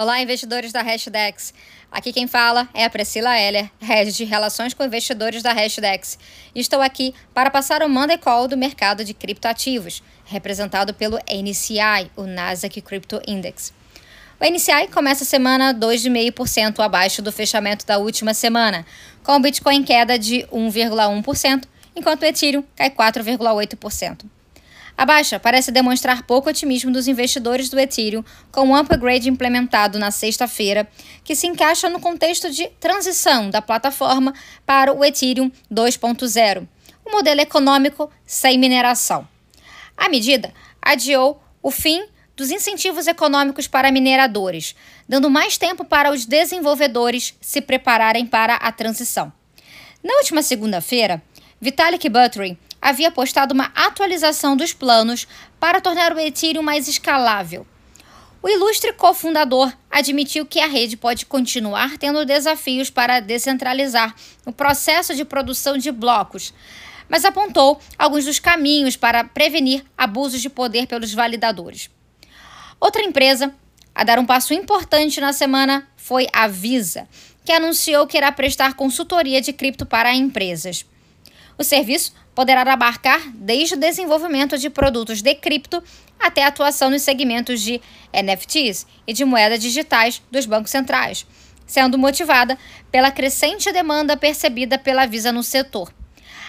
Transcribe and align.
Olá, 0.00 0.18
investidores 0.22 0.72
da 0.72 0.80
Hashdex. 0.80 1.52
Aqui 1.92 2.10
quem 2.10 2.26
fala 2.26 2.66
é 2.72 2.86
a 2.86 2.88
Priscila 2.88 3.38
Heller, 3.38 3.70
Head 3.78 4.12
de 4.12 4.24
Relações 4.24 4.72
com 4.72 4.82
Investidores 4.82 5.42
da 5.42 5.52
Hashdex. 5.52 6.18
Estou 6.54 6.80
aqui 6.80 7.14
para 7.34 7.50
passar 7.50 7.82
o 7.82 7.88
Monday 7.90 8.16
Call 8.16 8.48
do 8.48 8.56
mercado 8.56 9.04
de 9.04 9.12
criptoativos, 9.12 10.02
representado 10.24 10.94
pelo 10.94 11.18
NCI, 11.28 12.10
o 12.16 12.22
Nasdaq 12.22 12.80
Crypto 12.80 13.20
Index. 13.28 13.74
O 14.40 14.50
NCI 14.50 14.88
começa 14.90 15.22
a 15.22 15.26
semana 15.26 15.74
2,5% 15.74 16.80
abaixo 16.80 17.20
do 17.20 17.30
fechamento 17.30 17.84
da 17.84 17.98
última 17.98 18.32
semana, 18.32 18.86
com 19.22 19.36
o 19.36 19.40
Bitcoin 19.40 19.76
em 19.76 19.84
queda 19.84 20.18
de 20.18 20.46
1,1%, 20.50 21.64
enquanto 21.94 22.22
o 22.22 22.24
Ethereum 22.24 22.64
cai 22.74 22.88
4,8%. 22.88 24.24
A 25.00 25.06
baixa 25.06 25.40
parece 25.40 25.72
demonstrar 25.72 26.24
pouco 26.24 26.50
otimismo 26.50 26.92
dos 26.92 27.08
investidores 27.08 27.70
do 27.70 27.80
Ethereum 27.80 28.22
com 28.52 28.68
o 28.68 28.76
upgrade 28.76 29.30
implementado 29.30 29.98
na 29.98 30.10
sexta-feira, 30.10 30.86
que 31.24 31.34
se 31.34 31.46
encaixa 31.46 31.88
no 31.88 31.98
contexto 31.98 32.50
de 32.50 32.68
transição 32.78 33.48
da 33.48 33.62
plataforma 33.62 34.34
para 34.66 34.92
o 34.92 35.02
Ethereum 35.02 35.50
2.0, 35.72 36.68
o 37.02 37.08
um 37.08 37.12
modelo 37.12 37.40
econômico 37.40 38.10
sem 38.26 38.58
mineração. 38.58 39.26
A 39.96 40.06
medida 40.10 40.52
adiou 40.82 41.42
o 41.62 41.70
fim 41.70 42.04
dos 42.36 42.50
incentivos 42.50 43.06
econômicos 43.06 43.66
para 43.66 43.90
mineradores, 43.90 44.76
dando 45.08 45.30
mais 45.30 45.56
tempo 45.56 45.82
para 45.82 46.12
os 46.12 46.26
desenvolvedores 46.26 47.34
se 47.40 47.62
prepararem 47.62 48.26
para 48.26 48.56
a 48.56 48.70
transição. 48.70 49.32
Na 50.04 50.14
última 50.16 50.42
segunda-feira, 50.42 51.22
Vitalik 51.60 52.08
Buterin 52.08 52.56
havia 52.80 53.10
postado 53.10 53.52
uma 53.52 53.70
atualização 53.74 54.56
dos 54.56 54.72
planos 54.72 55.28
para 55.58 55.80
tornar 55.80 56.14
o 56.14 56.18
Ethereum 56.18 56.62
mais 56.62 56.88
escalável. 56.88 57.66
O 58.42 58.48
ilustre 58.48 58.94
cofundador 58.94 59.70
admitiu 59.90 60.46
que 60.46 60.58
a 60.58 60.66
rede 60.66 60.96
pode 60.96 61.26
continuar 61.26 61.98
tendo 61.98 62.24
desafios 62.24 62.88
para 62.88 63.20
descentralizar 63.20 64.14
o 64.46 64.52
processo 64.52 65.14
de 65.14 65.22
produção 65.22 65.76
de 65.76 65.92
blocos, 65.92 66.54
mas 67.06 67.26
apontou 67.26 67.78
alguns 67.98 68.24
dos 68.24 68.38
caminhos 68.38 68.96
para 68.96 69.22
prevenir 69.22 69.84
abusos 69.98 70.40
de 70.40 70.48
poder 70.48 70.86
pelos 70.86 71.12
validadores. 71.12 71.90
Outra 72.80 73.02
empresa 73.02 73.52
a 73.94 74.02
dar 74.02 74.18
um 74.18 74.24
passo 74.24 74.54
importante 74.54 75.20
na 75.20 75.34
semana 75.34 75.86
foi 75.94 76.26
a 76.32 76.48
Visa, 76.48 77.06
que 77.44 77.52
anunciou 77.52 78.06
que 78.06 78.16
irá 78.16 78.32
prestar 78.32 78.72
consultoria 78.72 79.42
de 79.42 79.52
cripto 79.52 79.84
para 79.84 80.14
empresas. 80.14 80.86
O 81.60 81.62
serviço 81.62 82.14
poderá 82.34 82.62
abarcar 82.62 83.20
desde 83.34 83.74
o 83.74 83.76
desenvolvimento 83.76 84.56
de 84.56 84.70
produtos 84.70 85.20
de 85.20 85.34
cripto 85.34 85.84
até 86.18 86.42
a 86.42 86.46
atuação 86.46 86.88
nos 86.88 87.02
segmentos 87.02 87.60
de 87.60 87.82
NFTs 88.14 88.86
e 89.06 89.12
de 89.12 89.26
moedas 89.26 89.60
digitais 89.60 90.22
dos 90.30 90.46
bancos 90.46 90.70
centrais, 90.70 91.26
sendo 91.66 91.98
motivada 91.98 92.58
pela 92.90 93.10
crescente 93.10 93.70
demanda 93.72 94.16
percebida 94.16 94.78
pela 94.78 95.04
Visa 95.04 95.30
no 95.30 95.42
setor. 95.42 95.92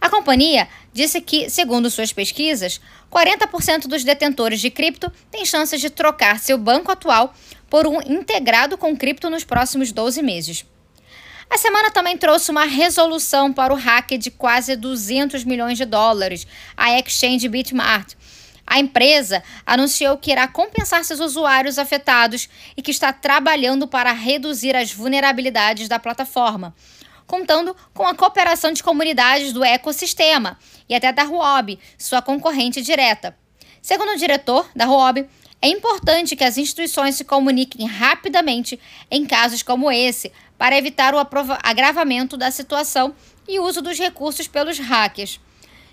A 0.00 0.10
companhia 0.10 0.66
disse 0.92 1.20
que, 1.20 1.48
segundo 1.48 1.88
suas 1.88 2.12
pesquisas, 2.12 2.80
40% 3.08 3.86
dos 3.86 4.02
detentores 4.02 4.60
de 4.60 4.70
cripto 4.70 5.08
têm 5.30 5.46
chances 5.46 5.80
de 5.80 5.88
trocar 5.88 6.40
seu 6.40 6.58
banco 6.58 6.90
atual 6.90 7.32
por 7.70 7.86
um 7.86 8.00
integrado 8.02 8.76
com 8.76 8.96
cripto 8.96 9.30
nos 9.30 9.44
próximos 9.44 9.92
12 9.92 10.20
meses. 10.20 10.66
A 11.48 11.58
semana 11.58 11.90
também 11.90 12.16
trouxe 12.16 12.50
uma 12.50 12.64
resolução 12.64 13.52
para 13.52 13.72
o 13.72 13.76
hack 13.76 14.18
de 14.18 14.30
quase 14.30 14.76
200 14.76 15.44
milhões 15.44 15.78
de 15.78 15.84
dólares, 15.84 16.46
a 16.76 16.98
exchange 16.98 17.48
Bitmart. 17.48 18.14
A 18.66 18.80
empresa 18.80 19.42
anunciou 19.64 20.18
que 20.18 20.32
irá 20.32 20.48
compensar 20.48 21.04
seus 21.04 21.20
usuários 21.20 21.78
afetados 21.78 22.48
e 22.76 22.82
que 22.82 22.90
está 22.90 23.12
trabalhando 23.12 23.86
para 23.86 24.10
reduzir 24.10 24.74
as 24.74 24.92
vulnerabilidades 24.92 25.88
da 25.88 26.00
plataforma, 26.00 26.74
contando 27.26 27.76
com 27.94 28.06
a 28.06 28.14
cooperação 28.14 28.72
de 28.72 28.82
comunidades 28.82 29.52
do 29.52 29.62
ecossistema 29.62 30.58
e 30.88 30.94
até 30.96 31.12
da 31.12 31.22
Huobi, 31.22 31.78
sua 31.96 32.20
concorrente 32.20 32.82
direta. 32.82 33.36
Segundo 33.80 34.12
o 34.12 34.16
diretor 34.16 34.68
da 34.74 34.84
Huobi, 34.84 35.28
é 35.66 35.68
importante 35.68 36.36
que 36.36 36.44
as 36.44 36.56
instituições 36.56 37.16
se 37.16 37.24
comuniquem 37.24 37.86
rapidamente 37.88 38.78
em 39.10 39.26
casos 39.26 39.64
como 39.64 39.90
esse, 39.90 40.32
para 40.56 40.78
evitar 40.78 41.12
o 41.12 41.18
agravamento 41.62 42.36
da 42.36 42.52
situação 42.52 43.12
e 43.48 43.58
uso 43.58 43.82
dos 43.82 43.98
recursos 43.98 44.46
pelos 44.46 44.78
hackers. 44.78 45.40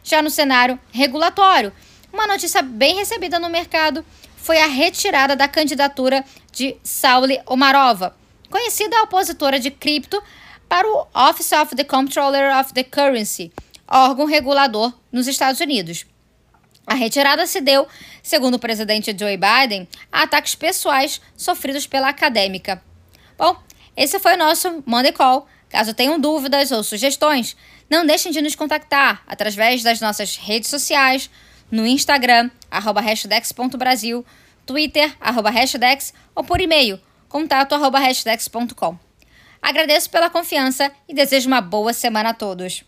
Já 0.03 0.22
no 0.22 0.29
cenário 0.29 0.79
regulatório, 0.91 1.73
uma 2.11 2.28
notícia 2.28 2.61
bem 2.61 2.97
recebida 2.97 3.39
no 3.39 3.50
mercado 3.50 4.06
foi 4.38 4.61
a 4.61 4.67
retirada 4.67 5.35
da 5.35 5.47
candidatura 5.47 6.23
de 6.51 6.78
Sauli 6.84 7.41
Omarova, 7.47 8.16
conhecida 8.51 9.01
opositora 9.01 9.59
de 9.59 9.72
cripto, 9.72 10.22
para 10.69 10.88
o 10.88 11.07
Office 11.16 11.51
of 11.51 11.75
the 11.75 11.84
Comptroller 11.84 12.59
of 12.59 12.73
the 12.73 12.84
Currency, 12.84 13.51
órgão 13.88 14.28
regulador 14.28 14.94
nos 15.11 15.28
Estados 15.28 15.59
Unidos. 15.59 16.05
A 16.86 16.96
retirada 16.96 17.48
se 17.48 17.62
deu, 17.62 17.88
segundo 18.22 18.56
o 18.56 18.60
presidente 18.60 19.16
Joe 19.18 19.38
Biden, 19.38 19.88
a 20.12 20.24
ataques 20.24 20.56
pessoais 20.56 21.22
sofridos 21.36 21.88
pela 21.88 22.10
acadêmica. 22.10 22.82
Bom, 23.38 23.58
esse 23.96 24.20
foi 24.20 24.34
o 24.34 24.38
nosso 24.38 24.84
Monday 24.86 25.12
Call. 25.12 25.48
Caso 25.70 25.94
tenham 25.94 26.20
dúvidas 26.20 26.72
ou 26.72 26.84
sugestões, 26.84 27.58
não 27.90 28.06
deixem 28.06 28.32
de 28.32 28.42
nos 28.42 28.54
contactar 28.54 29.24
através 29.26 29.82
das 29.82 30.00
nossas 30.00 30.36
redes 30.36 30.70
sociais, 30.70 31.32
no 31.72 31.88
Instagram, 31.88 32.52
arroba 32.70 33.02
hashdex.brasil, 33.02 34.24
Twitter, 34.68 35.16
arroba 35.20 35.50
hashdex, 35.50 36.14
ou 36.36 36.44
por 36.44 36.62
e-mail, 36.62 37.00
contato 37.28 37.74
arroba 37.74 37.98
hashdex.com. 38.00 38.98
Agradeço 39.60 40.10
pela 40.12 40.30
confiança 40.30 40.92
e 41.08 41.14
desejo 41.14 41.48
uma 41.48 41.62
boa 41.62 41.94
semana 41.94 42.30
a 42.30 42.34
todos. 42.34 42.84